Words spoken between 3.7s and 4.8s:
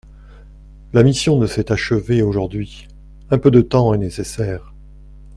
est nécessaire.